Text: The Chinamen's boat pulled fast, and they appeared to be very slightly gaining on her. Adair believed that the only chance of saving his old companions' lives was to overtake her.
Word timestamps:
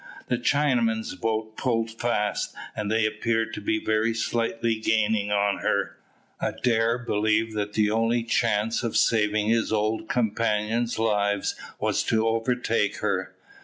The 0.29 0.39
Chinamen's 0.39 1.13
boat 1.13 1.55
pulled 1.57 1.91
fast, 1.91 2.55
and 2.75 2.89
they 2.89 3.05
appeared 3.05 3.53
to 3.53 3.61
be 3.61 3.77
very 3.85 4.15
slightly 4.15 4.77
gaining 4.79 5.31
on 5.31 5.59
her. 5.59 5.97
Adair 6.39 6.97
believed 6.97 7.53
that 7.55 7.73
the 7.73 7.91
only 7.91 8.23
chance 8.23 8.81
of 8.81 8.97
saving 8.97 9.49
his 9.49 9.71
old 9.71 10.09
companions' 10.09 10.97
lives 10.97 11.55
was 11.79 12.01
to 12.05 12.27
overtake 12.27 12.95
her. 13.01 13.35